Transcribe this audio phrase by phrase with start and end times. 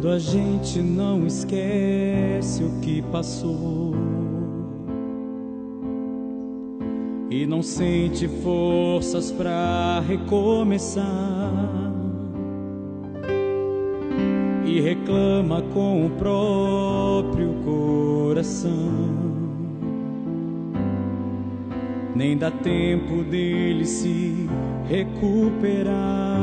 [0.00, 3.92] Quando a gente não esquece o que passou
[7.28, 11.04] e não sente forças para recomeçar
[14.64, 18.70] e reclama com o próprio coração.
[22.16, 24.48] Nem dá tempo dele se
[24.88, 26.40] recuperar.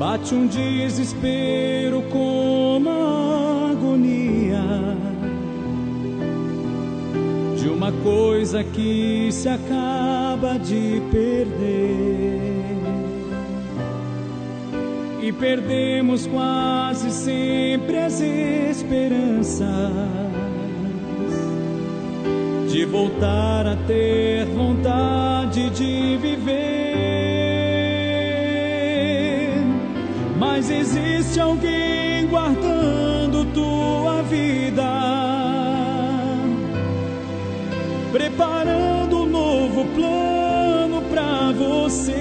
[0.00, 4.62] Bate um desespero com uma agonia
[7.58, 12.78] de uma coisa que se acaba de perder.
[15.20, 19.68] E perdemos quase sempre as esperanças
[22.70, 25.89] de voltar a ter vontade de
[30.60, 34.84] Mas existe alguém guardando tua vida,
[38.12, 42.12] preparando um novo plano para você,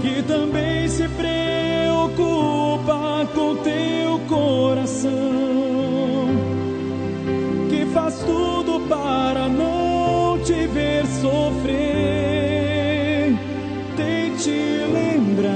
[0.00, 2.16] que também se preocupa
[3.34, 5.10] com teu coração,
[7.68, 11.97] que faz tudo para não te ver sofrer
[14.38, 15.48] te lembrar.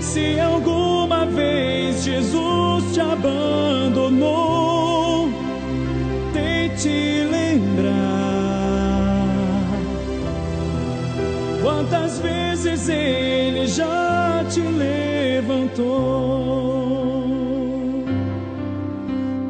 [0.00, 4.48] Se alguma vez Jesus te abandonou,
[6.34, 7.96] tente lembrar.
[11.62, 15.96] Quantas vezes ele já te levantou.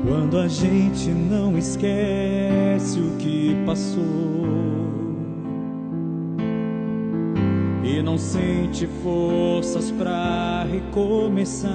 [0.06, 4.85] Quando a gente não esquece o que passou
[7.86, 11.70] e não sente forças para recomeçar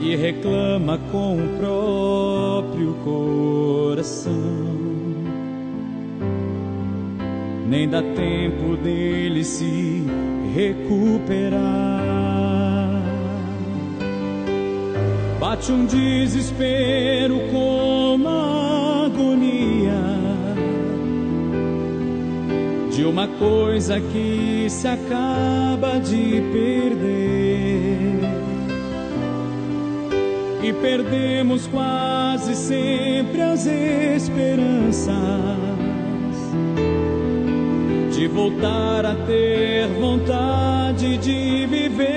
[0.00, 4.32] e reclama com o próprio coração.
[7.68, 10.02] Nem dá tempo dele se
[10.52, 11.60] recuperar.
[15.38, 17.59] Bate um desespero com
[23.10, 28.20] uma coisa que se acaba de perder.
[30.62, 35.10] E perdemos quase sempre as esperanças
[38.12, 42.10] de voltar a ter vontade de viver.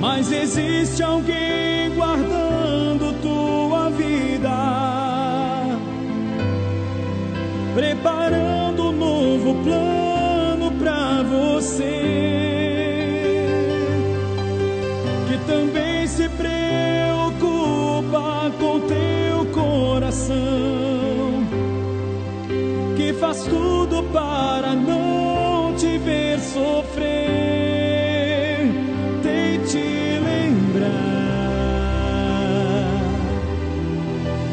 [0.00, 2.37] Mas existe alguém guardando
[7.78, 11.84] preparando um novo plano para você,
[15.28, 17.40] que também se preocupa
[18.58, 20.34] com teu coração,
[22.96, 26.98] que faz tudo para não te ver sofrer.
[29.22, 30.88] Tente lembrar.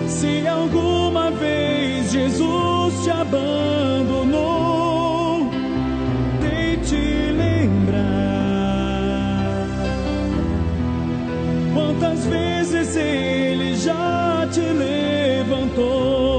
[0.07, 2.74] Se alguma vez Jesus
[3.15, 4.59] te abandonou,
[6.41, 7.95] tente lembrar
[11.73, 16.34] quantas vezes ele já te levantou.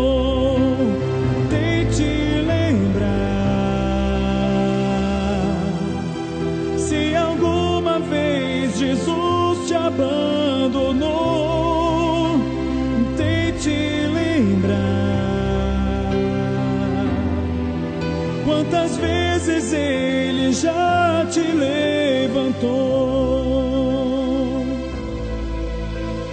[18.66, 22.66] Quantas vezes ele já te levantou.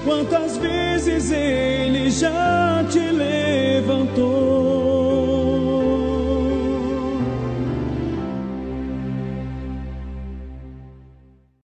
[0.04, 3.43] Quantas vezes ele já te levantou.